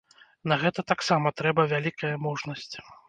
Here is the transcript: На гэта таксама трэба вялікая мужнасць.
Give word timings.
На 0.53 0.55
гэта 0.61 0.83
таксама 0.91 1.33
трэба 1.41 1.67
вялікая 1.75 2.15
мужнасць. 2.25 2.73